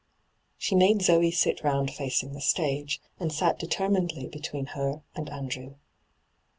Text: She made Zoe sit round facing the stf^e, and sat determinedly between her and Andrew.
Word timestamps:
She 0.57 0.73
made 0.73 1.03
Zoe 1.03 1.29
sit 1.29 1.63
round 1.63 1.91
facing 1.91 2.33
the 2.33 2.39
stf^e, 2.39 2.97
and 3.19 3.31
sat 3.31 3.59
determinedly 3.59 4.25
between 4.27 4.65
her 4.73 5.03
and 5.15 5.29
Andrew. 5.29 5.75